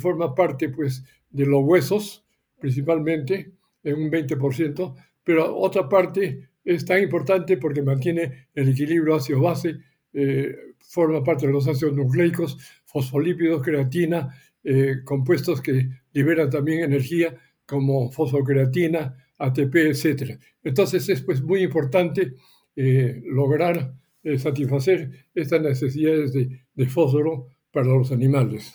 [0.00, 2.24] forma parte pues de los huesos
[2.60, 3.52] principalmente
[3.82, 9.76] en un 20%, pero otra parte es tan importante porque mantiene el equilibrio ácido-base,
[10.12, 17.34] eh, forma parte de los ácidos nucleicos, fosfolípidos, creatina, eh, compuestos que liberan también energía
[17.66, 20.38] como fosfocreatina, ATP, etc.
[20.62, 22.34] Entonces es pues muy importante
[22.76, 23.94] eh, lograr
[24.36, 28.74] satisfacer estas necesidades de, de fósforo para los animales.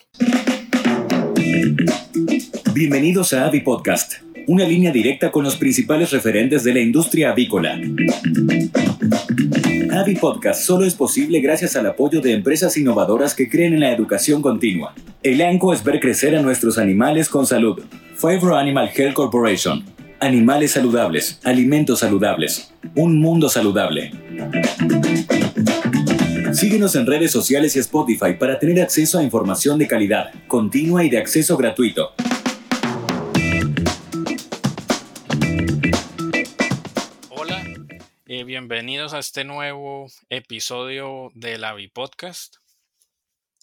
[2.73, 4.13] Bienvenidos a Avi Podcast,
[4.47, 7.79] una línea directa con los principales referentes de la industria avícola.
[9.91, 13.91] Avi Podcast solo es posible gracias al apoyo de empresas innovadoras que creen en la
[13.91, 14.93] educación continua.
[15.21, 17.81] El ANCO es ver crecer a nuestros animales con salud.
[18.15, 19.83] Favor Animal Health Corporation.
[20.19, 24.11] Animales saludables, alimentos saludables, un mundo saludable.
[26.53, 31.09] Síguenos en redes sociales y Spotify para tener acceso a información de calidad, continua y
[31.09, 32.13] de acceso gratuito.
[37.29, 37.63] Hola,
[38.27, 42.57] y bienvenidos a este nuevo episodio de la Podcast.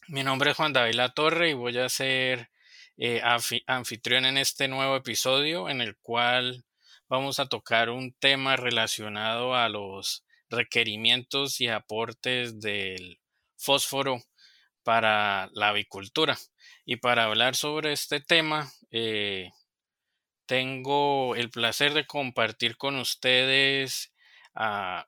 [0.09, 2.51] Mi nombre es Juan David La Torre y voy a ser
[2.97, 3.23] eh,
[3.69, 6.65] anfitrión en este nuevo episodio en el cual
[7.09, 13.21] vamos a tocar un tema relacionado a los requerimientos y aportes del
[13.57, 14.23] fósforo
[14.83, 16.37] para la avicultura.
[16.85, 19.51] Y para hablar sobre este tema, eh,
[20.47, 24.13] tengo el placer de compartir con ustedes
[24.55, 25.07] ah,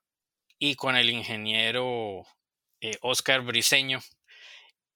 [0.58, 2.24] y con el ingeniero
[2.80, 4.00] eh, Oscar Briseño.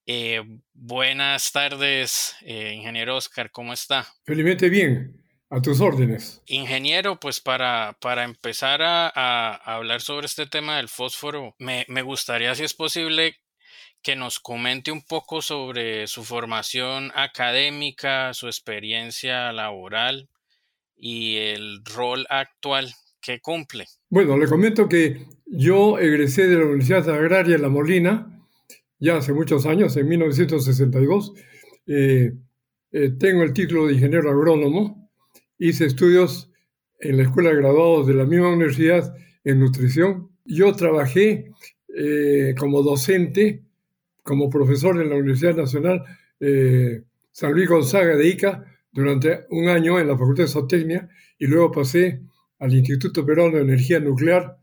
[0.09, 0.41] Eh,
[0.73, 4.07] buenas tardes, ingeniero Oscar, ¿cómo está?
[4.25, 5.26] Felizmente bien.
[5.49, 6.43] A tus órdenes.
[6.47, 12.55] Ingeniero, pues para, para empezar a, hablar sobre este tema del fósforo, me, me gustaría,
[12.55, 13.37] si es posible,
[14.03, 20.29] que nos comente un poco sobre su formación académica, su experiencia laboral
[20.97, 23.87] y el rol actual que cumple.
[24.09, 28.33] Bueno, le comento que yo egresé de la Universidad Agraria La Molina
[28.99, 31.35] ya hace muchos años, en 1962.
[31.87, 32.33] Eh,
[32.93, 35.06] eh, tengo el título de ingeniero agrónomo
[35.59, 36.51] hice estudios
[37.01, 40.31] en la Escuela de Graduados de la misma universidad en nutrición.
[40.45, 41.53] Yo trabajé
[41.95, 43.63] eh, como docente,
[44.23, 46.05] como profesor en la Universidad Nacional
[46.41, 47.03] eh,
[47.33, 51.09] San Luis Gonzaga de Ica durante un año en la Facultad de Zootecnia
[51.39, 52.23] y luego pasé
[52.59, 54.59] al Instituto Peruano de Energía Nuclear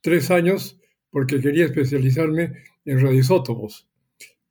[0.00, 0.78] tres años
[1.10, 2.52] porque quería especializarme
[2.84, 3.88] en radioisótopos.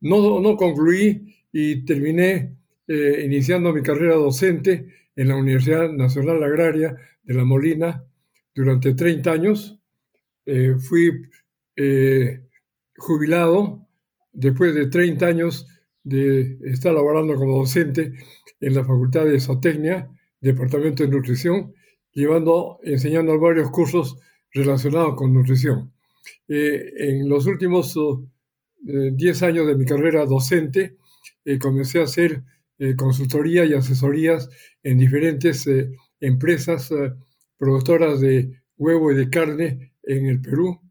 [0.01, 2.55] No, no concluí y terminé
[2.87, 8.03] eh, iniciando mi carrera docente en la Universidad Nacional Agraria de La Molina
[8.53, 9.79] durante 30 años.
[10.45, 11.11] Eh, fui
[11.75, 12.41] eh,
[12.97, 13.87] jubilado
[14.31, 15.67] después de 30 años
[16.03, 18.13] de estar laborando como docente
[18.59, 20.09] en la Facultad de Zootecnia,
[20.41, 21.73] Departamento de Nutrición,
[22.11, 24.17] llevando, enseñando varios cursos
[24.51, 25.93] relacionados con nutrición.
[26.47, 27.97] Eh, en los últimos
[28.81, 30.97] 10 años de mi carrera docente,
[31.61, 32.43] comencé a hacer
[32.79, 34.49] eh, consultoría y asesorías
[34.81, 37.13] en diferentes eh, empresas eh,
[37.57, 40.81] productoras de huevo y de carne en el Perú,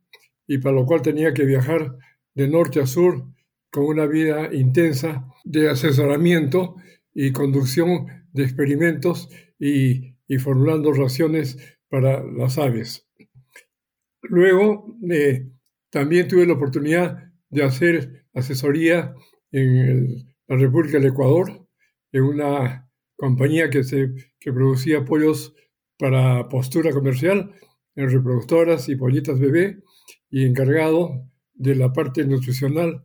[0.47, 1.97] y para lo cual tenía que viajar
[2.35, 3.25] de norte a sur
[3.71, 6.77] con una vida intensa de asesoramiento
[7.15, 9.29] y conducción de experimentos
[9.59, 13.07] y, y formulando raciones para las aves.
[14.23, 14.87] Luego,
[15.91, 19.15] también tuve la oportunidad de hacer asesoría
[19.51, 21.62] en la República del Ecuador,
[22.13, 25.55] en una compañía que, se, que producía pollos
[25.99, 27.55] para postura comercial
[27.95, 29.83] en reproductoras y pollitas bebé
[30.31, 33.05] y encargado de la parte nutricional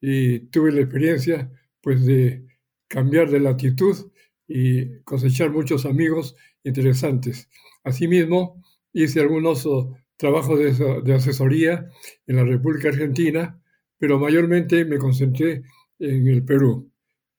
[0.00, 1.50] y tuve la experiencia
[1.80, 2.46] pues de
[2.88, 4.12] cambiar de latitud
[4.46, 7.48] y cosechar muchos amigos interesantes.
[7.82, 8.62] Asimismo,
[8.92, 11.88] hice algunos oh, trabajos de, de, asesoría
[12.26, 13.60] en la República Argentina,
[13.98, 15.62] pero mayormente me concentré
[15.98, 16.90] en el Perú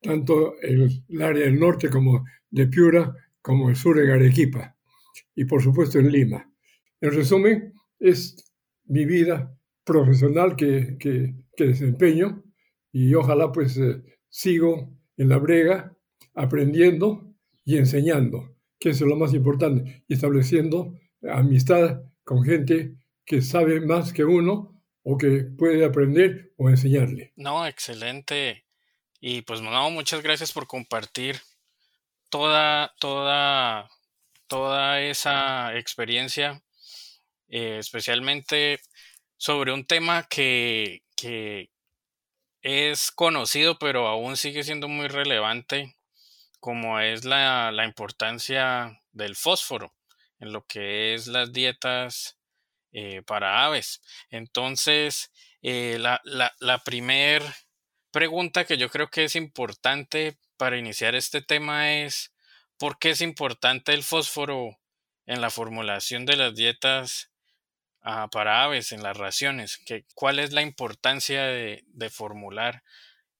[0.08, 4.76] tanto el, área del norte como de Piura, como el sur en Arequipa
[5.36, 6.50] y por supuesto en Lima.
[7.02, 8.52] En resumen, es
[8.86, 12.44] mi vida profesional que, que, desempeño
[12.92, 15.96] y ojalá pues eh, sigo en la brega
[16.36, 17.34] aprendiendo
[17.66, 20.94] y enseñando, que es lo más importante, y estableciendo
[21.24, 22.96] amistad con gente
[23.26, 27.34] que sabe más que uno o que puede aprender o enseñarle.
[27.36, 28.67] No, excelente
[29.20, 31.42] y pues no, muchas gracias por compartir
[32.30, 33.90] toda, toda,
[34.48, 36.62] toda esa experiencia,
[37.48, 38.80] eh, especialmente
[39.38, 41.70] sobre un tema que, que
[42.62, 45.96] es conocido, pero aún sigue siendo muy relevante
[46.60, 49.94] como es la, importancia del fósforo
[50.40, 52.38] en lo que es las dietas
[52.92, 54.02] eh, para aves.
[54.30, 55.32] Entonces,
[55.62, 57.56] eh, la, la, la primera
[58.18, 62.34] pregunta que yo creo que es importante para iniciar este tema es,
[62.80, 64.80] ¿por qué es importante el fósforo
[65.28, 67.30] en la formulación de las dietas
[68.02, 69.80] ah, para aves, en las raciones?
[70.16, 72.82] ¿Cuál es la importancia de, formular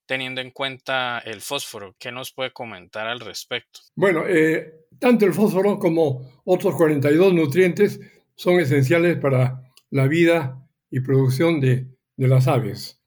[0.06, 1.96] teniendo en cuenta el fósforo?
[1.98, 3.80] ¿Qué nos puede comentar al respecto?
[3.96, 8.00] Bueno, eh, tanto el fósforo como otros 42 nutrientes
[8.36, 9.60] son esenciales para
[9.90, 11.88] la vida y producción de,
[12.18, 13.02] las aves.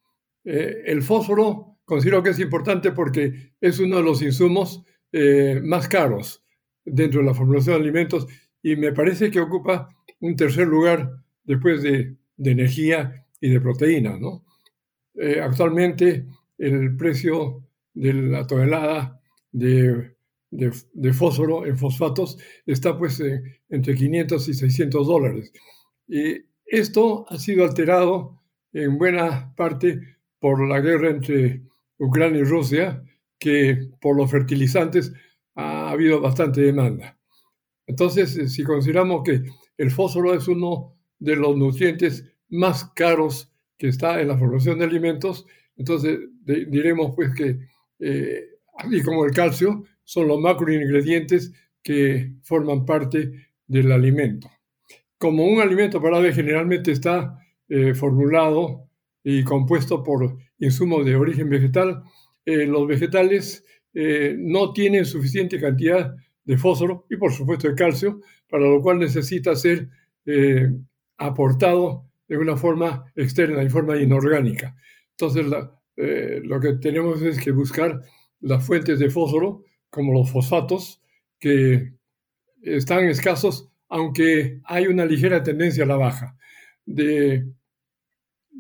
[0.44, 5.88] Eh, el fósforo considero que es importante porque es uno de los insumos eh, más
[5.88, 6.44] caros
[6.84, 8.26] dentro de la formulación de alimentos
[8.62, 11.10] y me parece que ocupa un tercer lugar
[11.44, 14.18] después de, energía y de proteínas.
[14.18, 14.44] ¿no?
[15.14, 16.26] Eh, actualmente
[16.56, 19.20] el precio de la tonelada
[19.52, 20.14] de,
[21.12, 23.22] fósforo en fosfatos está pues
[23.68, 25.52] entre 500 y 600 dólares.
[26.08, 28.40] Y esto ha sido alterado
[28.72, 30.00] en buena parte
[30.40, 31.62] por la guerra entre
[31.98, 33.04] Ucrania y Rusia,
[33.38, 35.12] que por los fertilizantes
[35.54, 37.18] ha habido bastante demanda.
[37.86, 39.42] Entonces, eh, si consideramos que
[39.76, 44.84] el fósforo es uno de los nutrientes más caros que está en la formación de
[44.84, 45.46] alimentos,
[45.76, 47.58] entonces diremos pues que,
[48.00, 48.44] eh,
[48.76, 51.52] así como el calcio, son los macroingredientes
[51.82, 53.32] que forman parte
[53.66, 54.50] del alimento.
[55.18, 57.38] Como un alimento para ave generalmente está
[57.68, 58.89] eh, formulado
[59.22, 62.02] y compuesto por insumos de origen vegetal,
[62.44, 66.14] eh, los vegetales eh, no tienen suficiente cantidad
[66.44, 69.88] de fósforo y por supuesto de calcio, para lo cual necesita ser
[70.26, 70.70] eh,
[71.18, 74.76] aportado de una forma externa, en forma inorgánica.
[75.10, 78.00] Entonces, lo que tenemos es que buscar
[78.40, 81.02] las fuentes de fósforo, como los fosfatos,
[81.38, 81.92] que
[82.62, 86.36] están escasos, aunque hay una ligera tendencia a la baja.
[86.86, 87.46] De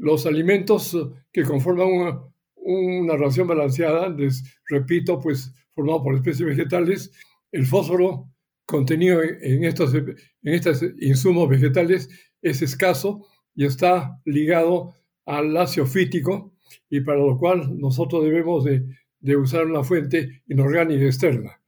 [0.00, 0.96] los alimentos
[1.30, 2.20] que conforman una,
[2.56, 7.12] una ración balanceada, les repito, pues formado por especies vegetales,
[7.52, 8.28] el fósforo
[8.64, 12.08] contenido en estos, en estos insumos vegetales
[12.40, 14.94] es escaso y está ligado
[15.26, 16.54] al ácido fítico
[16.88, 18.84] y para lo cual nosotros debemos de,
[19.18, 21.60] de usar una fuente inorgánica externa.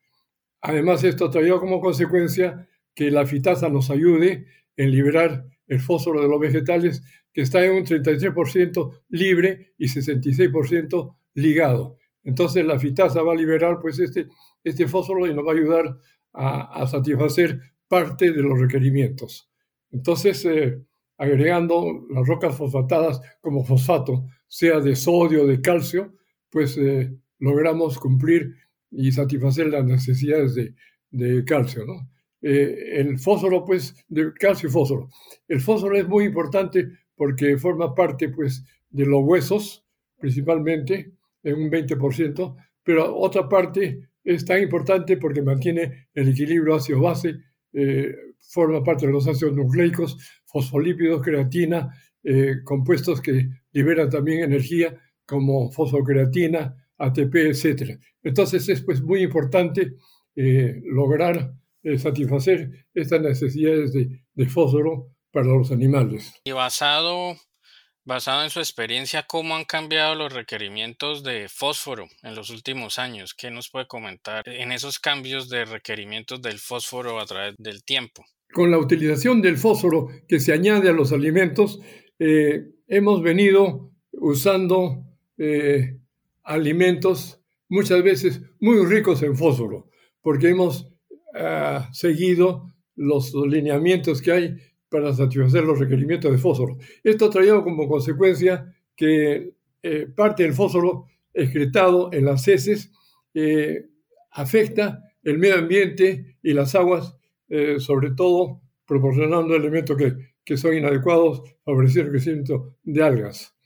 [0.63, 4.47] Además, esto traído como consecuencia que la fitasa nos ayude
[4.77, 7.03] en liberar el fósforo de los vegetales
[7.33, 11.99] que está en un 33% libre y 66% ligado.
[12.25, 14.29] Entonces la fitasa va a liberar pues este,
[14.63, 15.99] este fósforo y nos va a ayudar
[16.35, 19.51] a, satisfacer parte de los requerimientos.
[19.91, 20.83] Entonces, eh,
[21.19, 26.15] agregando las rocas fosfatadas como fosfato, sea de sodio o de calcio,
[26.51, 28.55] pues eh, logramos cumplir
[28.91, 31.85] y satisfacer las necesidades de, calcio.
[32.41, 35.09] Eh, el fósforo, pues, de calcio y fósforo.
[35.49, 39.85] El fósforo es muy importante porque forma parte pues, de los huesos,
[40.19, 41.13] principalmente,
[41.43, 47.37] en un 20%, pero otra parte es tan importante porque mantiene el equilibrio ácido-base,
[47.73, 51.91] eh, forma parte de los ácidos nucleicos, fosfolípidos, creatina,
[52.23, 54.95] eh, compuestos que liberan también energía
[55.27, 57.99] como fosfocreatina, ATP, etc.
[58.23, 59.95] Entonces es pues, muy importante
[60.37, 61.55] eh, lograr
[61.97, 66.35] satisfacer estas necesidades de fósforo para los animales.
[66.45, 67.37] Y basado,
[68.05, 73.35] basado en su experiencia, ¿cómo han cambiado los requerimientos de fósforo en los últimos años?
[73.35, 78.25] ¿Qué nos puede comentar en esos cambios de requerimientos del fósforo a través del tiempo?
[78.53, 81.81] Con la utilización del fósforo que se añade a los alimentos,
[82.19, 85.05] eh, hemos venido usando
[85.39, 85.99] eh,
[86.43, 89.89] alimentos muchas veces muy ricos en fósforo,
[90.21, 90.93] porque hemos
[91.35, 94.57] ah, seguido los lineamientos que hay
[94.93, 96.77] para satisfacer los requerimientos de fósforo.
[97.03, 102.93] Esto ha traído como consecuencia que eh, parte del fósforo excretado en las heces
[103.33, 103.87] eh,
[104.33, 107.17] afecta el medio ambiente y las aguas,
[107.49, 113.57] eh, sobre todo proporcionando elementos que, que, son inadecuados, favoreciendo el crecimiento de algas.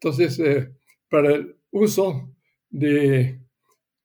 [0.00, 0.42] Entonces,
[1.08, 2.34] para el uso
[2.70, 3.38] de,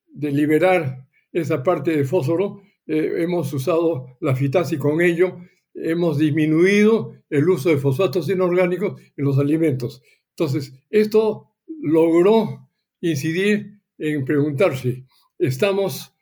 [0.09, 5.39] de, liberar esa parte de fósforo, hemos usado la fitasa y con ello
[5.77, 10.01] hemos disminuido el uso de fosfatos inorgánicos en los alimentos.
[10.29, 12.69] Entonces, esto logró
[13.01, 15.05] incidir en preguntarse,
[15.37, 16.13] ¿estamos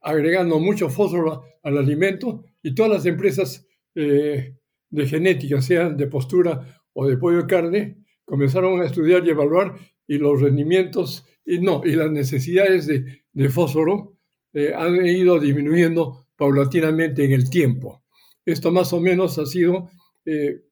[0.00, 2.44] agregando mucho fósforo al alimento?
[2.62, 4.56] Y todas las empresas eh,
[4.90, 9.76] de genética, sean de postura o de pollo y carne, comenzaron a estudiar y evaluar
[10.06, 14.16] y los rendimientos y no, y las necesidades de, fósforo
[14.52, 17.99] eh, han ido disminuyendo paulatinamente en el tiempo.
[18.44, 19.90] Esto más o menos ha sido
[20.24, 20.62] eh,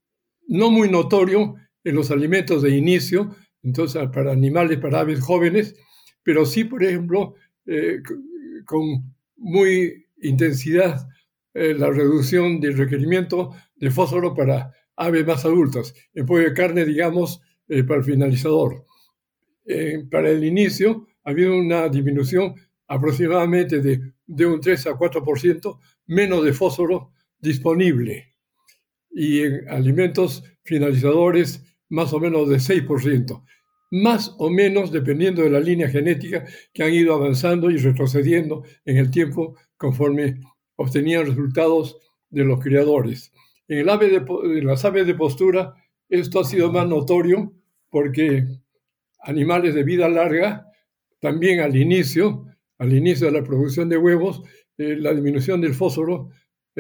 [0.47, 5.75] no muy notorio en los alimentos de inicio, entonces para animales, para aves jóvenes,
[6.23, 7.35] pero sí, por ejemplo,
[7.67, 8.01] eh,
[8.65, 11.07] con muy intensidad
[11.55, 15.93] la reducción del requerimiento de fósforo para aves más adultas.
[16.15, 18.85] En pollo de carne, digamos, para el finalizador.
[20.09, 22.55] para el inicio ha habido una disminución
[22.87, 28.35] aproximadamente de, de un 3 a 4% menos de fósforo disponible
[29.11, 33.43] y en alimentos finalizadores más o menos de 6%,
[33.91, 38.99] más o menos dependiendo de la línea genética que han ido avanzando y retrocediendo en
[38.99, 40.41] el tiempo conforme
[40.77, 41.99] obtenían resultados
[42.31, 43.33] de los criadores.
[43.67, 44.17] En, el ave de,
[44.59, 45.75] en las aves de postura
[46.09, 47.53] esto ha sido más notorio
[47.91, 48.47] porque
[49.21, 50.67] animales de vida larga,
[51.21, 52.47] también al inicio,
[52.79, 54.43] al inicio de la producción de huevos,
[54.79, 56.31] eh, la disminución del fósforo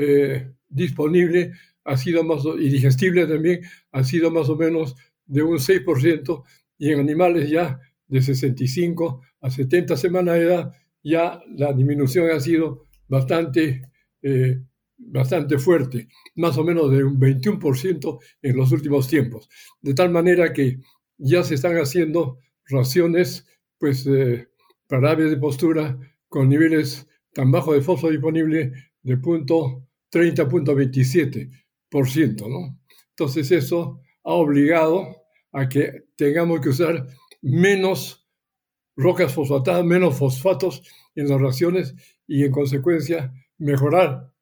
[0.00, 1.52] eh, disponible
[1.82, 4.94] ha sido más, y digestible también, ha sido más o menos
[5.26, 6.44] de un 6%,
[6.78, 12.38] y en animales ya de 65 a 70 semanas de edad, ya la disminución ha
[12.38, 13.90] sido bastante,
[14.22, 14.60] eh,
[14.98, 19.48] bastante fuerte, más o menos de un 21% en los últimos tiempos.
[19.82, 20.78] De tal manera que
[21.16, 23.46] ya se están haciendo raciones
[23.78, 24.08] pues,
[24.86, 32.78] para aves de postura con niveles tan bajos de fósforo disponible de punto 30.27%, ¿no?
[33.10, 37.06] Entonces eso ha obligado a que tengamos que usar
[37.40, 38.26] menos
[38.96, 40.82] rocas fosfatadas, menos fosfatos
[41.14, 41.94] en las raciones
[42.26, 44.32] y en consecuencia mejorar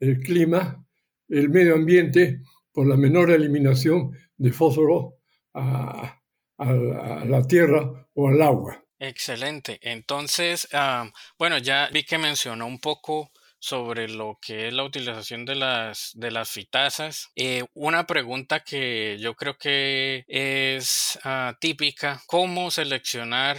[0.00, 0.86] el clima,
[1.28, 2.42] el medio ambiente
[2.72, 5.18] por la menor eliminación de fósforo
[5.54, 6.20] a,
[6.58, 8.84] a la tierra o al agua.
[8.98, 9.78] Excelente.
[9.82, 13.32] Entonces, ah, bueno, ya vi que mencionó un poco
[13.64, 17.30] sobre lo que es la utilización de las, de las fitazas.
[17.34, 23.56] Eh, una pregunta que yo creo que es ah, típica, ¿cómo seleccionar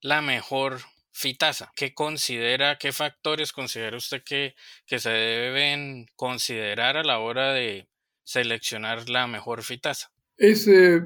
[0.00, 0.80] la mejor
[1.12, 1.70] fitasa?
[1.76, 7.86] ¿Qué considera, qué factores considera usted que, que se deben considerar a la hora de
[8.24, 10.10] seleccionar la mejor fitasa?
[10.36, 11.02] Es eh,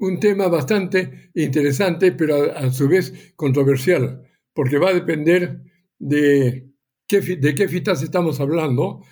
[0.00, 5.62] un tema bastante interesante, pero a, su vez controversial, porque va a depender
[5.98, 6.73] de
[7.08, 9.02] de qué fitas estamos hablando.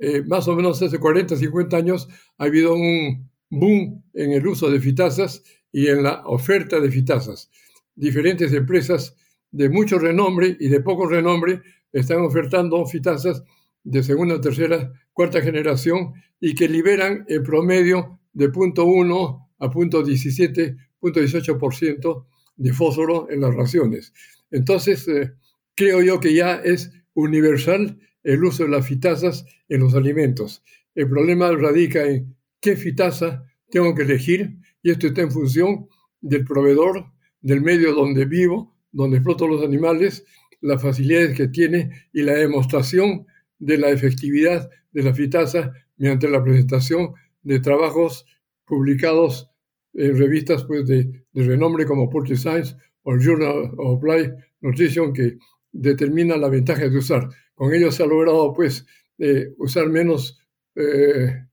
[0.00, 4.70] Eh, más o menos hace 40, 50 años ha habido un boom en el uso
[4.70, 7.50] de fitazas y en la oferta de fitazas.
[7.94, 9.14] Diferentes empresas
[9.50, 11.60] de mucho renombre y de poco renombre
[11.92, 13.42] están ofertando fitazas
[13.84, 20.04] de segunda, tercera, cuarta generación y que liberan en promedio de punto uno a punto
[20.04, 22.26] 17.18%
[22.56, 24.12] de fósforo en las raciones.
[24.50, 25.32] Entonces, eh,
[25.74, 30.62] creo yo que ya es universal el uso de las fitazas en los alimentos.
[30.94, 35.88] El problema radica en qué fitasa tengo que elegir y esto está en función
[36.20, 37.06] del proveedor,
[37.40, 40.24] del medio donde vivo, donde exploto los animales,
[40.60, 43.26] las facilidades que tiene y la demostración
[43.58, 48.26] de la efectividad de la fitasa mediante la presentación de trabajos
[48.64, 49.50] publicados
[49.94, 55.38] en revistas pues, de, renombre como Portrait Science o Journal of Applied Nutrition que
[55.72, 57.28] determinan la ventaja de usar.
[57.54, 58.86] Con ello se ha logrado pues
[59.18, 60.38] eh, usar, menos,
[60.74, 61.46] eh,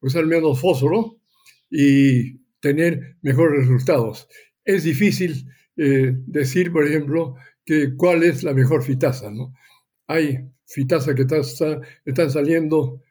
[0.00, 1.20] usar menos fósforo
[1.70, 4.28] y tener mejores resultados.
[4.64, 9.30] Es difícil eh, decir, por ejemplo, que cuál es la mejor fitasa.
[9.30, 9.54] ¿no?
[10.06, 11.26] Hay fitasas que
[12.04, 13.02] están saliendo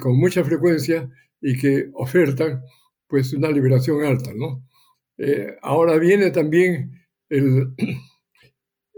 [0.00, 1.10] con mucha frecuencia
[1.42, 2.62] y que ofertan
[3.06, 4.66] pues una liberación alta, ¿no?
[5.60, 7.74] Ahora viene también el,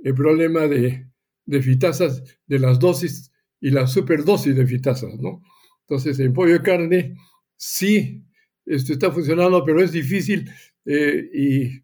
[0.03, 1.07] el problema de,
[1.47, 5.43] de, fitasas, de las dosis y la superdosis de fitasas, ¿no?
[5.83, 7.17] Entonces, en pollo de carne
[7.57, 8.25] sí
[8.71, 10.49] esto está funcionando, pero es difícil
[10.85, 11.83] eh,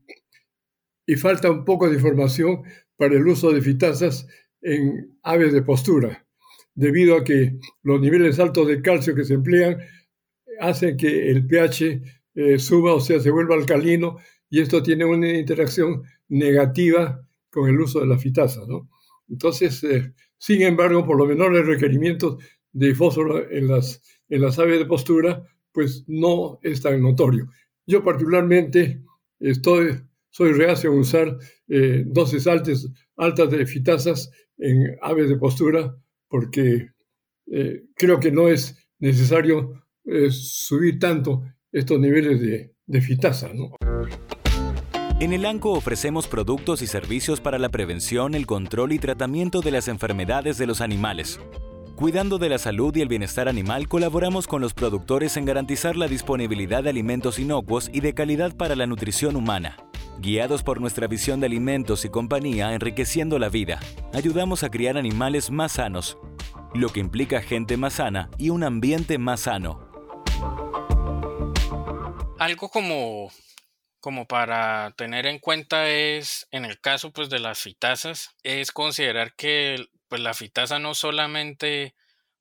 [1.07, 2.63] y, falta un poco de información
[2.97, 4.27] para el uso de fitasas
[4.61, 6.27] en aves de postura,
[6.75, 9.79] debido a que los niveles altos de calcio que se emplean
[10.61, 12.03] hace que el pH
[12.35, 14.19] eh, suba, o sea, se vuelva alcalino,
[14.49, 17.26] y esto tiene una interacción negativa
[17.57, 18.61] con el uso de la fitasa.
[18.69, 18.91] ¿no?
[19.31, 22.37] Entonces, eh, sin embargo, por lo menores requerimientos
[22.71, 27.49] de fósforo en las, en las aves de postura, pues no es tan notorio.
[27.87, 29.01] Yo particularmente
[29.41, 32.87] estoy, soy reacio a usar eh, dosis altas,
[33.17, 35.97] altas de fitasas en aves de postura
[36.29, 36.91] porque
[37.95, 39.85] creo que no es necesario
[40.31, 43.53] subir tanto estos niveles de, de fitasa.
[43.55, 43.71] ¿no?
[45.19, 49.71] En el ANCO ofrecemos productos y servicios para la prevención, el control y tratamiento de
[49.71, 51.41] las enfermedades de los animales.
[51.97, 56.07] Cuidando de la salud y el bienestar animal, colaboramos con los productores en garantizar la
[56.07, 59.79] disponibilidad de alimentos inocuos y de calidad para la nutrición humana.
[60.19, 63.81] Guiados por nuestra visión de alimentos y compañía enriqueciendo la vida,
[64.13, 66.19] ayudamos a criar animales más sanos,
[66.75, 69.81] lo que implica gente más sana y un ambiente más sano.
[72.39, 73.31] Algo como
[74.07, 79.35] como para tener en cuenta es, en el caso pues de las fitazas, es considerar
[79.35, 81.97] que pues la fitasa no solamente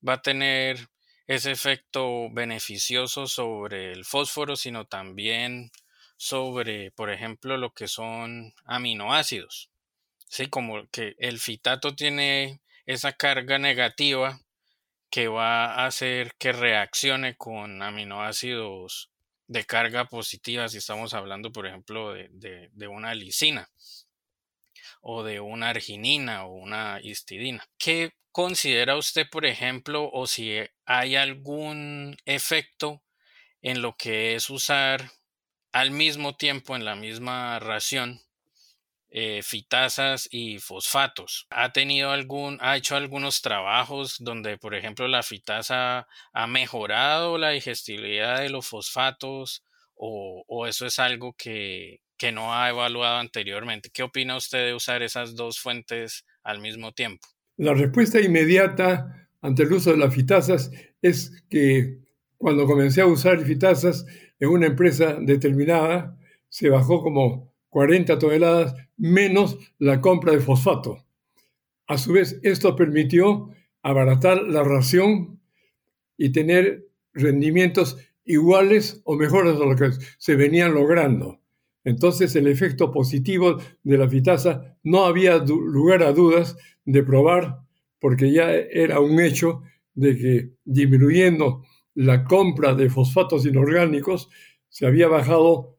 [0.08, 0.90] va a tener
[1.26, 5.72] ese efecto beneficioso sobre el fósforo, sino también
[6.18, 9.72] sobre, por ejemplo, lo que son aminoácidos.
[10.30, 14.40] Sí, como que el fitato tiene esa carga negativa
[15.10, 19.10] que va a hacer que reaccione con aminoácidos
[19.48, 23.70] de carga positiva si estamos hablando, por ejemplo, de, una lisina
[25.02, 27.64] o de una arginina o una histidina.
[27.78, 33.04] ¿Qué considera usted, por ejemplo, o si hay algún efecto
[33.62, 35.12] en lo que es usar
[35.72, 38.25] al mismo tiempo en la misma ración
[39.10, 41.48] eh, fitasas y fosfatos.
[41.50, 47.52] ¿Ha tenido algún, ha hecho algunos trabajos donde, por ejemplo, la fitasa ha mejorado la
[47.52, 49.64] digestibilidad de los fosfatos
[49.96, 53.90] o, eso es algo que, que no ha evaluado anteriormente?
[53.94, 57.28] ¿Qué opina usted de usar esas dos fuentes al mismo tiempo?
[57.58, 60.72] La respuesta inmediata ante el uso de las fitasas
[61.02, 62.00] es que
[62.38, 64.06] cuando comencé a usar fitasas
[64.40, 66.18] en una empresa determinada,
[66.50, 71.04] se bajó como 40 toneladas menos la compra de fosfato.
[71.88, 73.50] A su vez, esto permitió
[73.84, 75.42] abaratar la ración
[76.16, 81.42] y tener rendimientos iguales o mejores a lo que se venían logrando.
[81.84, 86.56] Entonces el efecto positivo de la fitasa no había lugar a dudas
[86.86, 87.60] de probar
[88.00, 89.64] porque ya era un hecho
[89.96, 94.30] de que disminuyendo la compra de fosfatos inorgánicos
[94.70, 95.76] se había bajado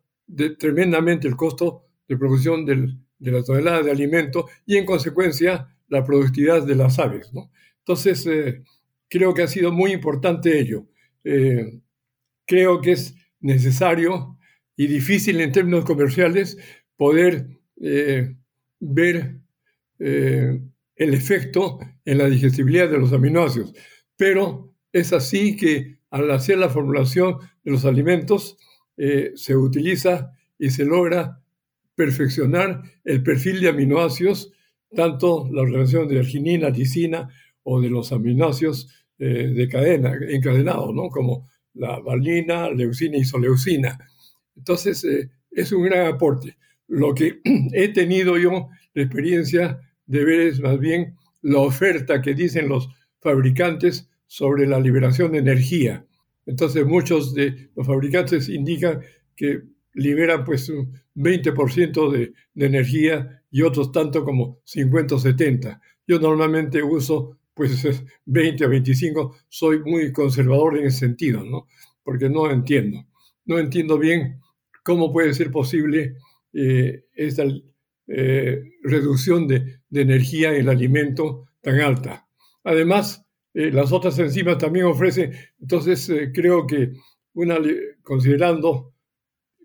[0.59, 6.67] tremendamente el costo de producción de la tonelada de alimento y en consecuencia la productividad
[6.67, 7.31] de las aves.
[7.79, 8.63] Entonces, eh,
[9.09, 10.87] creo que ha sido muy importante ello.
[11.25, 11.81] Eh,
[12.45, 14.39] creo que es necesario
[14.77, 16.59] y difícil en términos comerciales
[16.97, 17.47] poder
[17.81, 18.35] eh,
[18.81, 19.41] ver
[19.99, 23.73] el efecto en la digestibilidad de los aminoácidos.
[24.17, 28.59] Pero es así que al hacer la formulación de los alimentos
[28.97, 31.43] se utiliza y se logra
[31.97, 34.53] perfeccionar el perfil de aminoácidos,
[34.95, 37.29] tanto la relación de arginina, lisina
[37.65, 41.09] o de los aminoácidos eh, de cadena, encadenados, ¿no?
[41.09, 43.99] como la valina, leucina y isoleucina.
[44.55, 46.57] Entonces, eh, es un gran aporte.
[46.87, 47.41] Lo que
[47.73, 52.89] he tenido yo la experiencia de ver es más bien la oferta que dicen los
[53.21, 56.07] fabricantes sobre la liberación de energía.
[56.45, 59.01] Entonces, muchos de los fabricantes indican
[59.35, 59.63] que
[59.97, 65.81] liberan pues un 20% de, energía y otros tanto como 50 o 70.
[66.07, 71.67] Yo normalmente uso pues 20 o 25, soy muy conservador en ese sentido, ¿no?
[72.03, 73.07] Porque no entiendo.
[73.47, 74.41] No entiendo bien
[74.85, 76.17] cómo puede ser posible
[76.53, 77.45] eh, esta
[78.09, 82.29] eh, reducción de, de, energía en el alimento tan alta.
[82.63, 86.93] Además, eh, las otras enzimas también ofrecen, entonces creo que
[87.33, 87.59] una,
[88.03, 88.96] considerando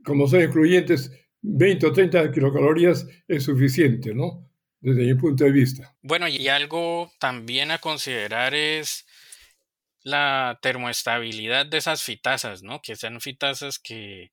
[0.03, 1.11] como son excluyentes,
[1.41, 4.47] 20 o 30 kilocalorías es suficiente, ¿no?
[4.79, 5.95] Desde mi punto de vista.
[6.01, 9.05] Bueno, y algo también a considerar es
[10.03, 12.81] la termoestabilidad de esas fitasas, ¿no?
[12.81, 14.31] Que sean fitasas que,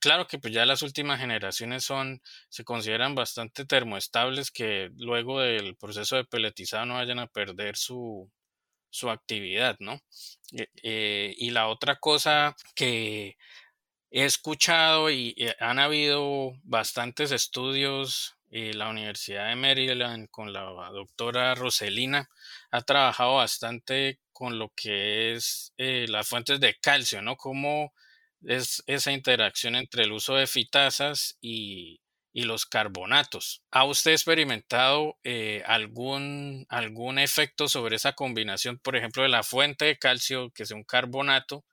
[0.00, 5.76] claro que pues ya las últimas generaciones son, se consideran bastante termoestables, que luego del
[5.76, 8.30] proceso de peletizado no vayan a perder su,
[8.90, 10.00] su actividad, ¿no?
[10.52, 13.36] Eh, eh, y la otra cosa que
[14.16, 18.36] He escuchado y eh, han habido bastantes estudios.
[18.48, 22.30] y la Universidad de Maryland con la doctora Roselina
[22.70, 27.36] ha trabajado bastante con lo que es eh, las fuentes de calcio, ¿no?
[27.36, 27.92] Cómo
[28.46, 32.00] es esa interacción entre el uso de fitasas y,
[32.34, 33.62] los carbonatos.
[33.72, 39.86] ¿Ha usted experimentado eh, algún, algún efecto sobre esa combinación, por ejemplo, de la fuente
[39.86, 41.64] de calcio, que es un carbonato,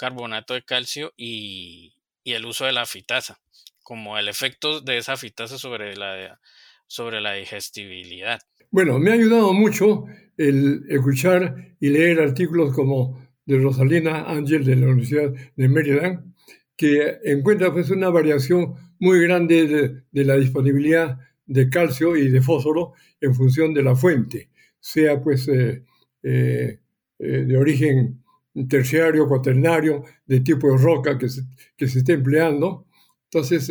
[0.00, 1.92] carbonato de calcio y,
[2.24, 3.40] el uso de la fitasa,
[3.82, 6.38] como el efecto de esa fitasa sobre la,
[6.86, 8.40] sobre la digestibilidad.
[8.70, 10.04] Bueno, me ha ayudado mucho
[10.36, 16.34] el escuchar y leer artículos como de Rosalina Ángel de la Universidad de Maryland,
[16.76, 22.92] que encuentra pues una variación muy grande de, la disponibilidad de calcio y de fósforo
[23.20, 25.82] en función de la fuente, sea pues eh,
[26.22, 26.78] eh,
[27.18, 28.19] eh, de origen
[28.68, 31.42] terciario, cuaternario, de tipo de roca que se,
[31.76, 32.86] que se esté empleando.
[33.24, 33.70] Entonces,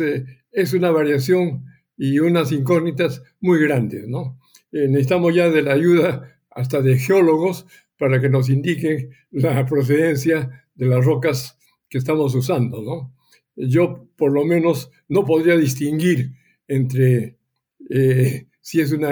[0.52, 1.64] es una variación
[1.96, 4.38] y unas incógnitas muy grandes, ¿no?
[4.72, 7.66] necesitamos ya de la ayuda hasta de geólogos
[7.98, 13.14] para que nos indiquen la procedencia de las rocas que estamos usando, ¿no?
[13.56, 16.32] Yo, por lo menos, no podría distinguir
[16.66, 17.36] entre
[17.90, 19.10] eh, si es una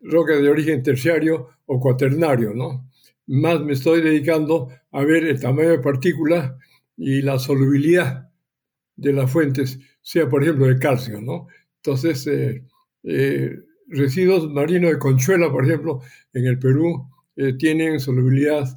[0.00, 2.88] roca de origen terciario o cuaternario, ¿no?
[3.32, 6.58] Más me estoy dedicando a ver el tamaño de partícula
[6.98, 8.30] y la solubilidad
[8.96, 11.46] de las fuentes, sea por ejemplo de calcio, ¿no?
[11.76, 12.62] Entonces, eh,
[13.04, 13.56] eh,
[13.88, 16.00] residuos marinos de conchuela, por ejemplo,
[16.34, 17.08] en el Perú,
[17.58, 18.68] tienen solubilidad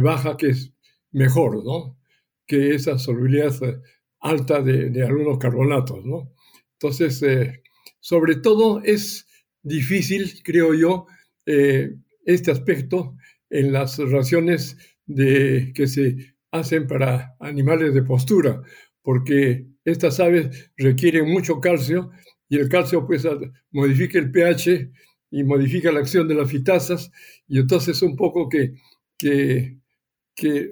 [0.00, 0.72] baja, que es
[1.10, 1.98] mejor, ¿no?
[2.46, 3.52] Que esa solubilidad
[4.20, 6.32] alta de, algunos carbonatos, ¿no?
[6.74, 7.62] Entonces, eh,
[7.98, 9.26] sobre todo es
[9.64, 11.06] difícil, creo yo,
[11.46, 13.16] eh, este aspecto
[13.56, 18.62] en las raciones de, que se hacen para animales de postura,
[19.02, 22.10] porque estas aves requieren mucho calcio
[22.48, 23.26] y el calcio pues
[23.70, 24.90] modifica el pH
[25.30, 27.10] y modifica la acción de las fitasas
[27.48, 28.74] y entonces un poco que,
[29.18, 29.78] que,
[30.34, 30.70] que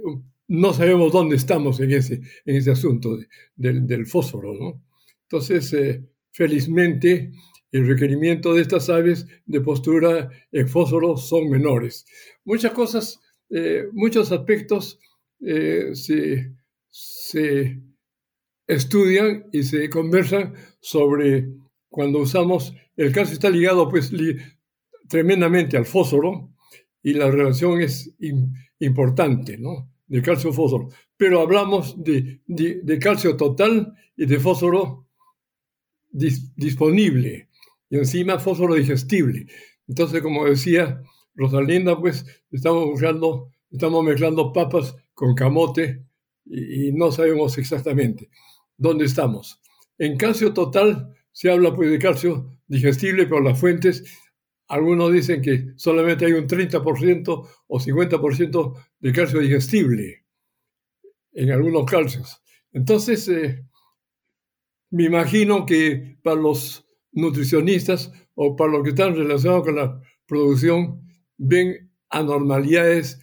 [0.49, 3.19] no sabemos dónde estamos en ese, en ese asunto
[3.57, 4.53] del, fósforo.
[4.55, 4.83] ¿no?
[5.23, 7.33] Entonces, eh, felizmente,
[7.75, 12.07] el requerimiento de estas aves de postura en fósforo son menores.
[12.45, 13.19] Muchas cosas,
[13.51, 15.01] eh, muchos aspectos
[15.41, 16.55] eh, se,
[16.89, 17.83] se,
[18.69, 21.49] estudian y se conversan sobre
[21.89, 24.13] cuando usamos, el calcio está ligado pues
[25.09, 26.55] tremendamente al fósforo
[27.03, 28.15] y la relación es
[28.79, 29.91] importante, ¿no?
[30.07, 35.09] de calcio fósforo, pero hablamos de, de, calcio total y de fósforo
[36.13, 37.49] disponible
[37.95, 39.47] y encima fósforo digestible.
[39.87, 41.01] Entonces, como decía
[41.37, 46.05] Rosalinda, pues estamos buscando, estamos mezclando papas con camote
[46.45, 48.31] y, no sabemos exactamente
[48.77, 49.61] dónde estamos.
[49.97, 54.03] En calcio total se habla pues de calcio digestible, pero las fuentes
[54.67, 60.25] algunos dicen que solamente hay un 30% o 50% de calcio digestible
[61.33, 62.43] en algunos calcios.
[62.73, 63.65] Entonces, eh,
[64.91, 66.84] me imagino que para los
[67.15, 71.03] nutricionistas o para los que están relacionados con la producción,
[71.37, 73.21] ven anormalidades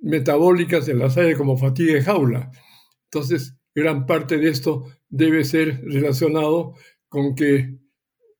[0.00, 2.50] metabólicas en las áreas como fatiga de jaula.
[3.04, 6.74] Entonces, gran parte de esto debe ser relacionado
[7.08, 7.78] con que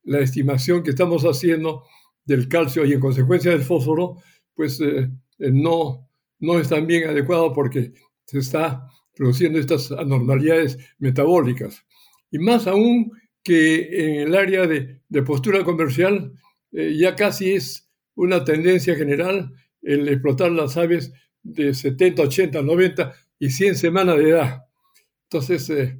[0.02, 1.84] la estimación que estamos haciendo
[2.24, 4.16] del calcio y en consecuencia del fósforo,
[4.54, 7.92] pues eh, eh, no, no es tan bien adecuado porque
[8.24, 11.84] se está produciendo estas anormalidades metabólicas.
[12.30, 13.12] Y más aún
[13.42, 16.32] que en el área de, postura comercial
[16.72, 19.52] eh, ya casi es una tendencia general
[19.82, 24.64] el explotar las aves de 70, 80, 90 y 100 semanas de edad.
[25.24, 25.94] Entonces,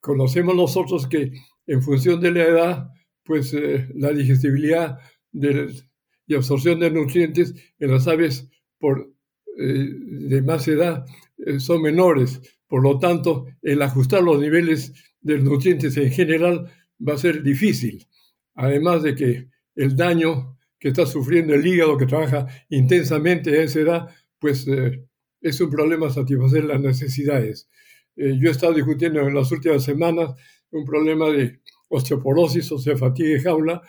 [0.00, 1.32] conocemos nosotros que
[1.66, 2.88] en función de la edad,
[3.24, 3.52] pues
[3.94, 4.98] la digestibilidad
[5.32, 9.12] y absorción de nutrientes en las aves por,
[9.58, 11.04] eh, de más edad
[11.38, 12.40] eh, son menores.
[12.66, 14.92] Por lo tanto, el ajustar los niveles
[15.26, 16.70] de nutrientes en general
[17.06, 18.06] va a ser difícil.
[18.54, 23.80] Además de que el daño que está sufriendo el hígado que trabaja intensamente a esa
[23.80, 24.08] edad,
[24.38, 25.04] pues eh,
[25.40, 27.68] es un problema satisfacer las necesidades.
[28.16, 30.30] yo he estado discutiendo en las últimas semanas
[30.70, 33.82] un problema de osteoporosis, o sea, fatiga de jaula,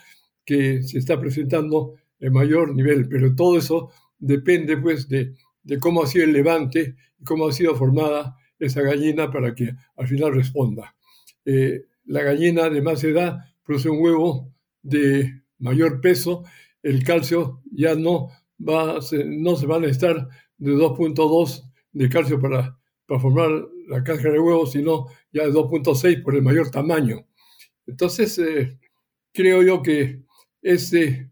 [0.44, 5.36] que se está presentando en mayor nivel, pero todo eso depende pues de,
[5.80, 10.34] cómo ha sido el levante cómo ha sido formada esa gallina para que al final
[10.34, 10.96] responda.
[11.50, 16.44] Eh, la gallina de más edad produce un huevo de mayor peso,
[16.84, 18.30] el calcio ya no,
[18.60, 23.50] va, no se va a necesitar de 2.2 de calcio para, para formar
[23.88, 27.26] la cáscara de huevo, sino ya de 2.6 por el mayor tamaño.
[27.86, 28.78] Entonces, eh,
[29.34, 30.24] creo yo que
[30.62, 31.32] este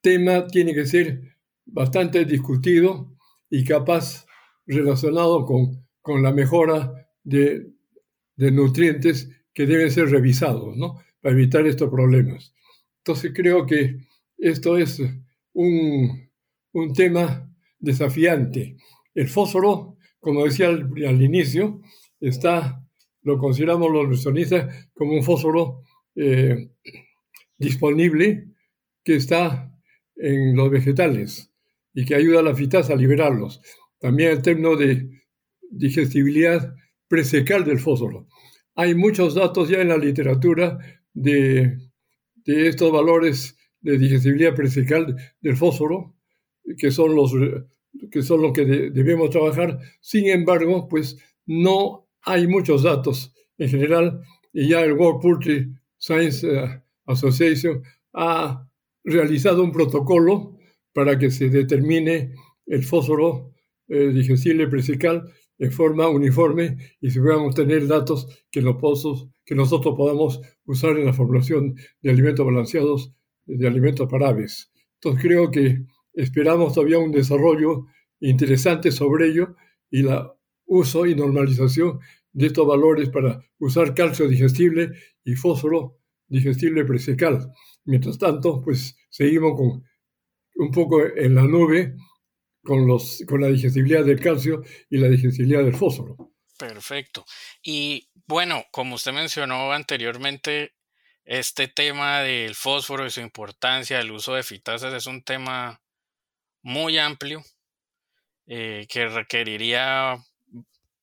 [0.00, 3.14] tema tiene que ser bastante discutido
[3.50, 4.24] y capaz
[4.66, 6.92] relacionado con, con la mejora
[7.22, 7.66] de,
[8.36, 11.00] nutrientes que deben ser revisados, ¿no?
[11.20, 12.54] Para evitar estos problemas.
[12.98, 13.98] Entonces creo que
[14.38, 15.02] esto es
[15.52, 16.30] un,
[16.94, 18.76] tema desafiante.
[19.14, 21.80] El fósforo, como decía al, inicio,
[22.20, 22.84] está,
[23.22, 25.82] lo consideramos los nutricionistas como un fósforo
[26.14, 26.70] eh,
[27.58, 28.48] disponible
[29.02, 29.74] que está
[30.16, 31.52] en los vegetales
[31.92, 33.60] y que ayuda a la fitasa a liberarlos.
[33.98, 35.08] También el término de
[35.70, 36.74] digestibilidad
[37.08, 38.28] presecal del fósforo.
[38.74, 40.78] Hay muchos datos ya en la literatura
[41.12, 41.78] de,
[42.44, 46.14] de estos valores de digestibilidad principal del fósforo,
[46.76, 47.32] que son los
[48.10, 49.78] que son los que debemos trabajar.
[50.00, 56.46] Sin embargo, pues no hay muchos datos en general y ya el World Poultry Science
[56.46, 58.68] eh, Association ha
[59.04, 60.58] realizado un protocolo
[60.92, 62.34] para que se determine
[62.66, 63.52] el fósforo
[63.88, 70.98] eh, digestible principal en forma uniforme y se puedan obtener datos que, nosotros podamos usar
[70.98, 73.12] en la formulación de alimentos balanceados,
[73.44, 74.72] de alimentos para aves.
[74.94, 77.86] Entonces creo que esperamos todavía un desarrollo
[78.20, 79.54] interesante sobre ello
[79.90, 82.00] y la uso y normalización
[82.32, 84.92] de estos valores para usar calcio digestible
[85.24, 87.52] y fósforo digestible presecal.
[87.84, 89.84] Mientras tanto, pues seguimos con
[90.56, 91.96] un poco en la nube
[92.62, 96.32] con, los, con la digestibilidad del calcio y la digestibilidad del fósforo.
[96.58, 97.24] Perfecto.
[97.62, 100.74] Y bueno, como usted mencionó anteriormente,
[101.24, 105.80] este tema del fósforo y su importancia, el uso de fitasas es un tema
[106.62, 107.42] muy amplio
[108.46, 110.16] eh, que requeriría,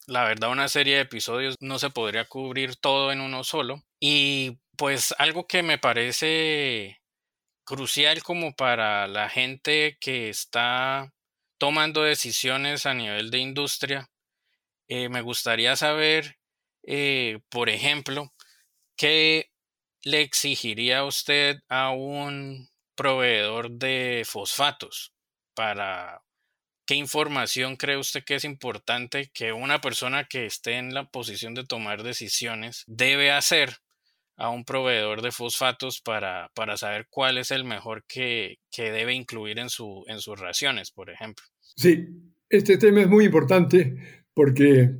[0.06, 1.56] la verdad, una serie de episodios.
[1.60, 3.84] No se podría cubrir todo en uno solo.
[4.00, 7.02] Y pues algo que me parece
[7.64, 11.14] crucial como para la gente que está
[11.58, 14.10] tomando decisiones a nivel de industria,
[14.88, 16.38] eh, me gustaría saber,
[16.84, 18.34] eh, por ejemplo,
[18.96, 19.52] qué
[20.04, 25.14] le exigiría usted a un proveedor de fosfatos
[25.54, 26.24] para
[26.86, 31.54] qué información cree usted que es importante que una persona que esté en la posición
[31.54, 33.78] de tomar decisiones debe hacer
[34.38, 39.14] a un proveedor de fosfatos para, para saber cuál es el mejor que, que debe
[39.14, 41.44] incluir en, su, en sus raciones, por ejemplo.
[41.76, 42.08] Sí,
[42.48, 44.92] este tema es muy importante porque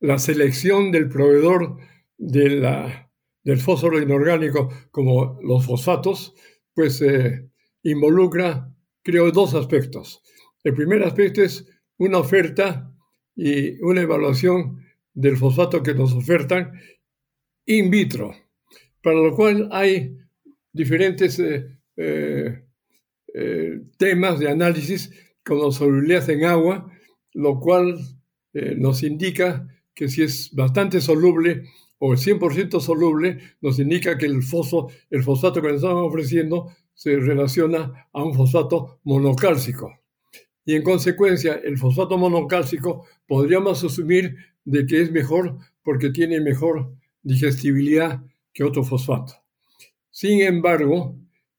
[0.00, 1.78] la selección del proveedor
[2.18, 3.10] de la,
[3.42, 6.34] del fósforo inorgánico como los fosfatos,
[6.74, 7.48] pues eh,
[7.82, 8.70] involucra,
[9.02, 10.22] creo, dos aspectos.
[10.62, 12.92] El primer aspecto es una oferta
[13.34, 16.72] y una evaluación del fosfato que nos ofertan
[17.64, 18.34] in vitro
[19.02, 20.16] para lo cual hay
[20.72, 22.64] diferentes eh, eh,
[23.34, 25.10] eh, temas de análisis
[25.44, 26.90] como solubilidad en agua,
[27.32, 27.98] lo cual
[28.76, 31.62] nos indica que si es bastante soluble
[31.98, 36.72] o el 100% soluble, nos indica que el, fosfo, el fosfato que nos estamos ofreciendo
[36.92, 39.96] se relaciona a un fosfato monocálcico.
[40.64, 46.92] Y en consecuencia, el fosfato monocálcico podríamos asumir de que es mejor porque tiene mejor
[47.22, 48.22] digestibilidad
[48.64, 49.34] otro fosfato.
[50.10, 51.16] Sin embargo,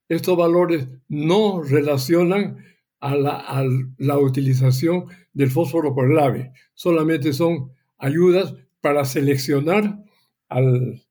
[0.09, 2.65] estos valores no relacionan
[2.99, 10.03] a la, utilización del fósforo por el ave, solamente son ayudas para seleccionar
[10.49, 11.01] al,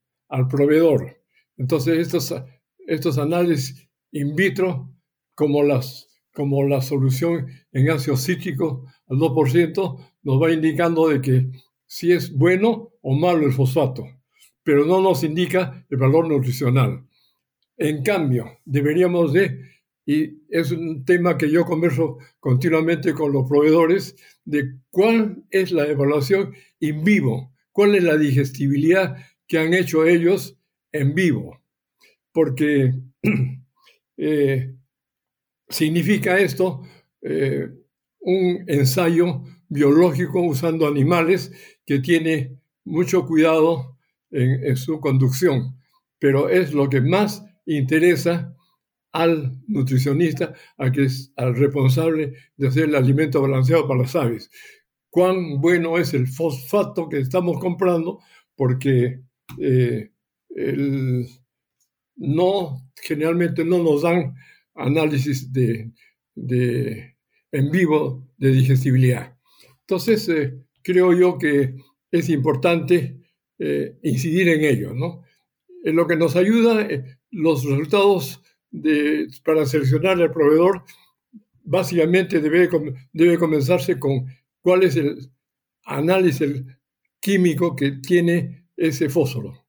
[0.50, 1.22] proveedor.
[1.56, 2.34] Entonces, estos,
[2.86, 4.92] estos análisis in vitro,
[5.34, 11.50] como, las, como la solución en ácido cítrico al 2%, nos va indicando de que
[11.86, 14.17] si es bueno o malo el fosfato
[14.68, 17.02] pero no nos indica el valor nutricional.
[17.78, 19.62] En cambio, deberíamos de,
[20.04, 25.86] y es un tema que yo converso continuamente con los proveedores, de cuál es la
[25.86, 30.58] evaluación en vivo, cuál es la digestibilidad que han hecho ellos
[30.92, 31.62] en vivo.
[32.30, 32.92] Porque
[34.18, 34.74] eh,
[35.66, 36.82] significa esto
[37.22, 37.70] eh,
[38.20, 41.52] un ensayo biológico usando animales
[41.86, 43.97] que tiene mucho cuidado
[44.30, 45.76] en, su conducción,
[46.18, 48.54] pero es lo que más interesa
[49.12, 54.50] al nutricionista, a que es al responsable de hacer el alimento balanceado para las aves.
[55.10, 58.20] Cuán bueno es el fosfato que estamos comprando,
[58.54, 59.22] porque
[59.58, 60.10] eh,
[62.16, 64.34] no, generalmente no nos dan
[64.74, 65.92] análisis de,
[66.34, 69.36] en vivo de digestibilidad.
[69.80, 71.76] Entonces, eh, creo yo que
[72.10, 73.18] es importante
[73.58, 74.94] eh, incidir en ello.
[74.94, 75.22] ¿no?
[75.84, 80.84] En lo que nos ayuda, eh, los resultados de, para seleccionar al proveedor,
[81.64, 82.68] básicamente debe,
[83.12, 84.26] debe comenzarse con
[84.60, 85.30] cuál es el
[85.84, 86.62] análisis
[87.20, 89.66] químico que tiene ese fósforo,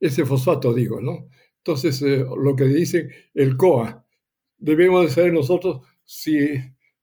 [0.00, 1.28] ese fosfato, digo, ¿no?
[1.58, 4.06] Entonces, eh, lo que dice el COA,
[4.56, 6.38] debemos de saber nosotros si,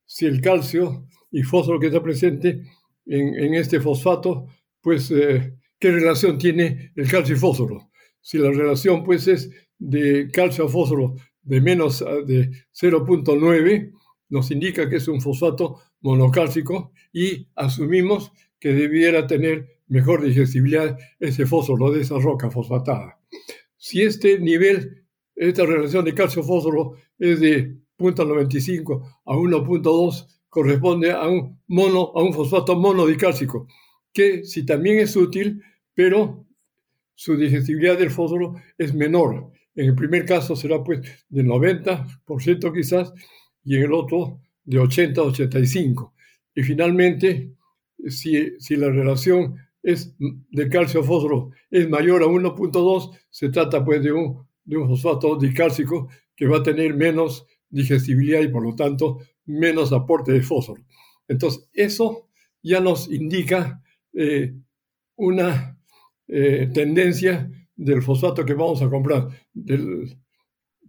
[0.05, 2.63] si el calcio y fósforo que está presente
[3.05, 4.47] en, en este fosfato,
[4.81, 5.11] pues
[5.83, 7.91] ¿Qué relación tiene el calcio y fósforo?
[8.21, 13.91] Si la relación pues es de calcio a fósforo de menos de 0.9,
[14.29, 21.45] nos indica que es un fosfato monocálcico y asumimos que debiera tener mejor digestibilidad ese
[21.45, 23.19] fósforo de esa roca fosfatada.
[23.75, 25.03] Si este nivel,
[25.35, 32.33] esta relación de calcio-fósforo es de 0.95 a 1.2, corresponde a un, mono, a un
[32.33, 33.67] fosfato monodicálcico,
[34.13, 35.61] que si también es útil,
[35.93, 36.45] pero
[37.15, 39.51] su digestibilidad del fósforo es menor.
[39.75, 43.13] En el primer caso será pues de 90% quizás
[43.63, 46.13] y en el otro de 80 a 85.
[46.55, 47.51] Y finalmente,
[48.07, 54.11] si, si la relación es de calcio-fósforo es mayor a 1.2, se trata pues de
[54.11, 59.19] un, de un fosfato dicálcico que va a tener menos digestibilidad y por lo tanto
[59.45, 60.83] menos aporte de fósforo.
[61.27, 62.29] Entonces, eso
[62.61, 63.81] ya nos indica
[64.13, 64.53] eh,
[65.15, 65.77] una
[66.27, 69.27] eh, tendencia del fosfato que vamos a comprar.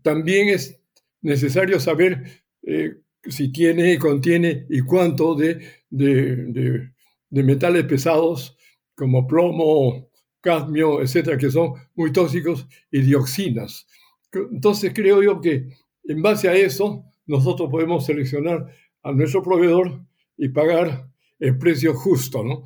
[0.03, 0.81] también es
[1.23, 6.90] necesario saber eh, si tiene, contiene y cuánto de, de,
[7.31, 8.57] metales pesados
[8.94, 10.09] como plomo,
[10.40, 13.87] cadmio, etcétera, que son muy tóxicos, y dioxinas.
[14.33, 15.68] Entonces creo yo que
[16.05, 18.66] en base a eso nosotros podemos seleccionar
[19.03, 20.05] a nuestro proveedor
[20.37, 22.64] y pagar el precio justo, ¿no?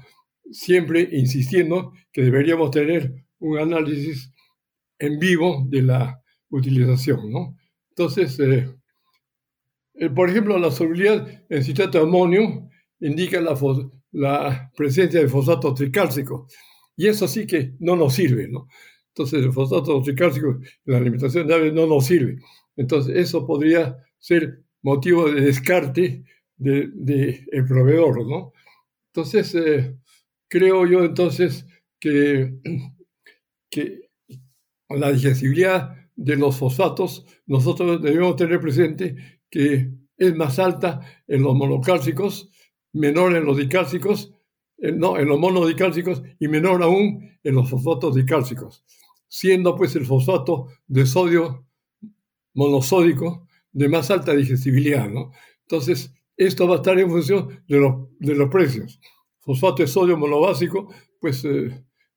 [0.50, 4.32] Siempre insistiendo que deberíamos tener un análisis
[4.98, 7.56] en vivo de la utilización, ¿no?
[7.90, 8.68] Entonces, eh,
[9.94, 12.68] eh, por ejemplo, la solubilidad en citrato de amonio
[13.00, 13.58] indica la,
[14.12, 16.46] la, presencia de fosfato tricálcico.
[16.96, 18.68] Y eso sí que no nos sirve, ¿no?
[19.08, 22.37] Entonces, el fosfato tricálcico en la alimentación de aves no nos sirve.
[22.76, 26.24] Entonces, eso podría ser motivo de descarte
[26.56, 28.52] del de, el proveedor, ¿no?
[29.12, 29.96] Entonces, eh,
[30.48, 31.66] creo yo entonces
[32.00, 32.58] que,
[34.88, 41.54] la digestibilidad de los fosfatos, nosotros debemos tener presente que es más alta en los
[41.54, 42.50] monocálcicos,
[42.92, 44.32] menor en los dicálcicos,
[44.78, 48.84] en, no, en los monodicálcicos y menor aún en los fosfatos dicálcicos,
[49.28, 51.66] siendo pues el fosfato de sodio
[52.54, 55.08] monosódico de más alta digestibilidad.
[55.62, 59.00] Entonces, esto va a estar en función de, de los precios.
[59.48, 61.70] Fosfato de sodio monobásico, pues eh,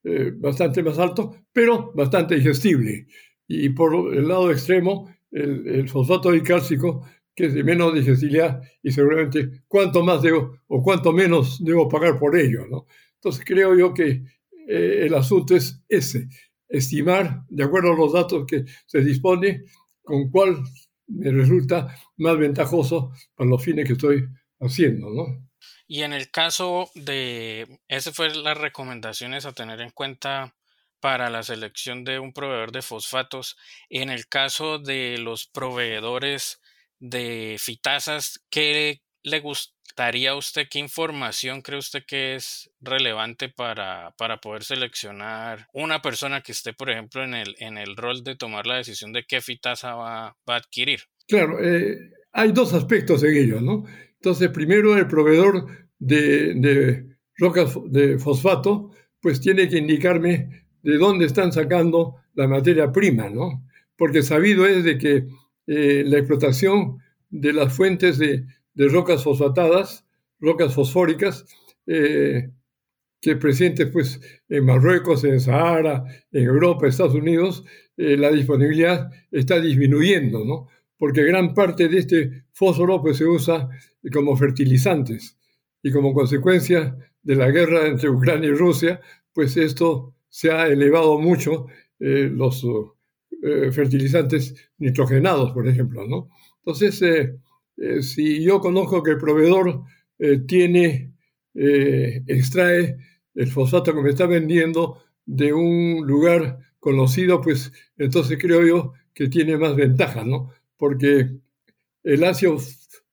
[0.04, 3.08] eh, bastante más alto, pero bastante digestible.
[3.48, 8.92] Y por el lado extremo, el, el fosfato dicálcico que es de menos digestibilidad y
[8.92, 12.68] seguramente cuánto más debo o cuánto menos debo pagar por ello.
[12.70, 12.86] ¿no?
[13.16, 14.24] Entonces creo yo que
[14.68, 16.28] eh, el asunto es ese,
[16.68, 19.64] estimar, de acuerdo a los datos que se dispone,
[20.04, 20.58] con cuál
[21.08, 24.28] me resulta más ventajoso para los fines que estoy
[24.60, 25.10] haciendo.
[25.14, 25.51] ¿no?
[25.94, 30.56] Y en el caso de, esas fueron las recomendaciones a tener en cuenta
[31.02, 33.58] para la selección de un proveedor de fosfatos.
[33.90, 36.62] En el caso de los proveedores
[37.00, 40.70] de fitazas, ¿qué le gustaría a usted?
[40.72, 46.72] ¿Qué información cree usted que es relevante para, para poder seleccionar una persona que esté,
[46.72, 50.38] por ejemplo, en el, en el rol de tomar la decisión de qué fitaza va,
[50.50, 51.02] va a adquirir?
[51.28, 51.98] Claro, eh,
[52.32, 53.84] hay dos aspectos en ello, ¿no?
[54.22, 55.66] Entonces, primero, el proveedor
[55.98, 57.08] de,
[57.38, 63.66] rocas de fosfato, pues tiene que indicarme de dónde están sacando la materia prima, ¿no?
[63.98, 65.26] Porque sabido es de que
[65.66, 67.00] eh, la explotación
[67.32, 70.06] de las fuentes de, rocas fosfatadas,
[70.40, 71.46] rocas fosfóricas,
[71.88, 72.52] eh,
[73.22, 77.64] que presentes pues, en Marruecos, en Sahara, en Europa, Estados Unidos,
[77.98, 80.68] eh, la disponibilidad está disminuyendo, ¿no?
[81.02, 83.68] Porque gran parte de este fósforo pues, se usa
[84.14, 85.36] como fertilizantes
[85.82, 89.02] y como consecuencia de la guerra entre Ucrania y Rusia,
[89.34, 91.66] pues esto se ha elevado mucho
[91.98, 92.64] los
[93.42, 96.06] eh, fertilizantes nitrogenados, por ejemplo.
[96.08, 96.30] ¿no?
[96.60, 97.36] Entonces, eh,
[97.78, 99.82] eh, si yo conozco que el proveedor
[100.46, 101.16] tiene,
[101.56, 102.98] extrae
[103.34, 109.30] el fosfato que me está vendiendo de un lugar conocido, pues entonces creo yo que
[109.30, 110.52] tiene más ventaja, ¿no?
[110.82, 111.30] Porque
[112.02, 112.58] el ácido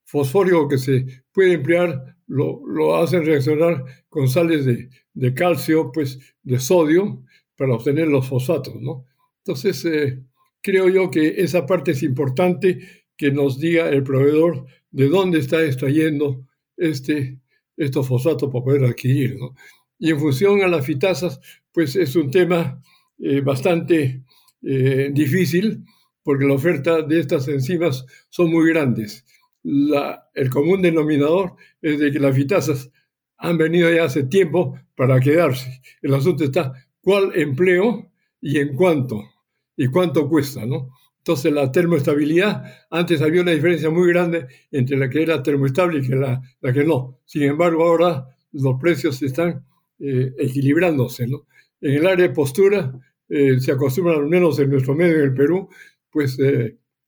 [0.06, 6.18] fosfórico que se puede emplear lo, lo hacen reaccionar con sales de, de, calcio, pues
[6.42, 7.22] de sodio,
[7.58, 9.04] para obtener los fosfatos, ¿no?
[9.44, 10.22] Entonces, eh,
[10.62, 12.78] creo yo que esa parte es importante
[13.18, 17.38] que nos diga el proveedor de dónde está extrayendo este,
[17.76, 19.36] estos fosfatos para poder adquirir.
[19.98, 21.38] Y en función a las fitazas,
[21.70, 22.82] pues es un tema
[23.18, 24.22] eh, bastante
[24.62, 25.84] eh, difícil
[26.28, 29.24] porque la oferta de estas enzimas son muy grandes.
[29.62, 32.92] La, el común denominador es de que las fitazas
[33.38, 35.80] han venido ya hace tiempo para quedarse.
[36.02, 38.12] El asunto está cuál empleo
[38.42, 39.24] y en cuánto
[39.74, 40.90] y cuánto cuesta, ¿no?
[41.16, 46.08] Entonces la termoestabilidad, antes había una diferencia muy grande entre la que era termoestable y
[46.08, 47.20] la, la que no.
[47.24, 49.64] Sin embargo, ahora los precios están
[49.98, 51.26] eh, equilibrándose.
[51.26, 51.46] ¿no?
[51.80, 52.92] En el área de postura
[53.30, 55.70] eh, se acostumbra, al menos en nuestro medio en el Perú,
[56.18, 56.36] pues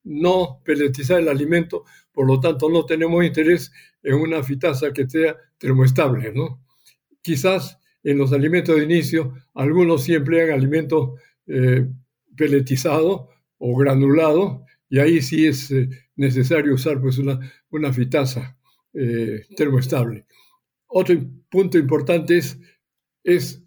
[0.03, 1.83] no peletizar el alimento,
[2.13, 6.31] por lo tanto no tenemos interés en una fitasa que sea termoestable.
[6.33, 6.63] ¿no?
[7.21, 11.15] Quizás en los alimentos de inicio, algunos sí emplean alimento
[12.37, 15.73] peletizado o granulado, y ahí sí es
[16.15, 17.37] necesario usar pues una,
[17.69, 18.57] una fitasa
[19.57, 20.25] termoestable.
[20.87, 21.15] Otro
[21.49, 22.57] punto importante es,
[23.25, 23.61] es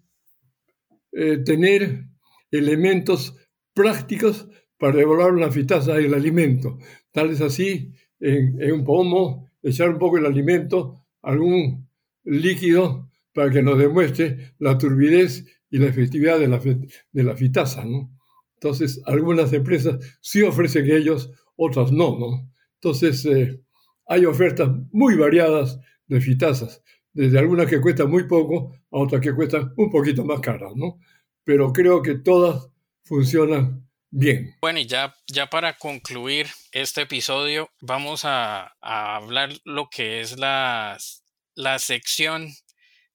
[1.17, 2.09] eh, tener
[2.51, 3.37] elementos
[3.73, 6.77] prácticos para evaluar la fitasa del alimento.
[7.11, 11.87] Tal es así, en, un pomo, echar un poco el alimento, algún
[12.23, 17.85] líquido para que nos demuestre la turbidez y la efectividad de la, de la fitasa.
[17.85, 18.11] ¿no?
[18.55, 22.17] Entonces, algunas empresas sí ofrecen ellos, otras no.
[22.17, 22.51] ¿no?
[22.75, 23.61] Entonces, eh,
[24.07, 26.83] hay ofertas muy variadas de fitasas
[27.15, 30.99] desde algunas que cuestan muy poco a otras que cuestan un poquito más caras, ¿no?
[31.45, 32.69] Pero creo que todas
[33.03, 34.55] funcionan bien.
[34.61, 40.97] Bueno, y ya, ya para concluir este episodio, vamos a, hablar lo que es la,
[41.55, 42.53] la sección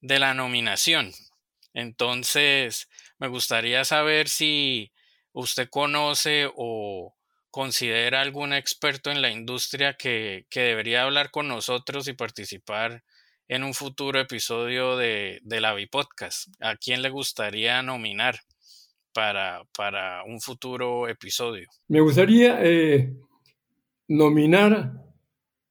[0.00, 1.12] de la nominación.
[1.74, 2.88] Entonces,
[3.18, 4.92] me gustaría saber si
[5.32, 7.14] usted conoce o
[7.50, 13.02] considera algún experto en la industria que, que debería hablar con nosotros y participar
[13.50, 16.48] en un futuro episodio de, de la Bipodcast?
[16.60, 18.38] ¿A quién le gustaría nominar
[19.12, 21.68] para, para un futuro episodio?
[21.88, 23.14] Me gustaría eh,
[24.08, 24.92] nominar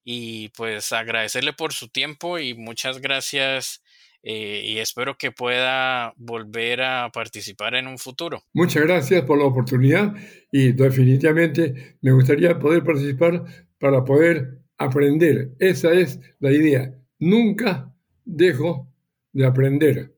[0.03, 3.83] Y pues agradecerle por su tiempo y muchas gracias
[4.23, 8.43] eh, y espero que pueda volver a participar en un futuro.
[8.53, 10.15] Muchas gracias por la oportunidad
[10.51, 13.45] y definitivamente me gustaría poder participar
[13.79, 15.51] para poder aprender.
[15.59, 16.93] Esa es la idea.
[17.19, 17.93] Nunca
[18.25, 18.87] dejo
[19.33, 20.15] de aprender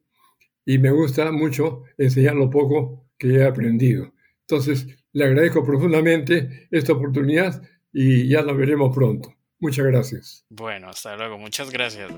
[0.66, 4.14] y me gusta mucho enseñar lo poco que he aprendido.
[4.50, 7.62] Entonces, le agradezco profundamente esta oportunidad
[7.94, 9.36] y ya la veremos pronto.
[9.60, 10.46] Muchas gracias.
[10.50, 11.38] Bueno, hasta luego.
[11.38, 12.12] Muchas gracias.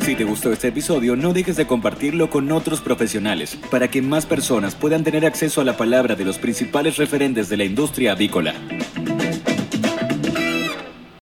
[0.00, 4.24] Si te gustó este episodio, no dejes de compartirlo con otros profesionales para que más
[4.24, 8.54] personas puedan tener acceso a la palabra de los principales referentes de la industria avícola.